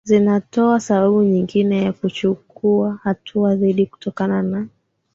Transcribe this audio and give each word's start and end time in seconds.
zinatoa 0.03 0.79
sababu 0.79 1.23
nyingine 1.23 1.83
ya 1.83 1.93
kuchukua 1.93 2.99
hatua 3.03 3.55
dhidiKutokana 3.55 4.41
na 4.43 4.67